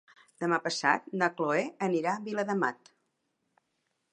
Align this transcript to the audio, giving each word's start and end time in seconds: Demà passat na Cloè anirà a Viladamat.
Demà 0.43 0.57
passat 0.67 1.11
na 1.21 1.29
Cloè 1.41 1.61
anirà 1.89 2.15
a 2.15 2.25
Viladamat. 2.29 2.91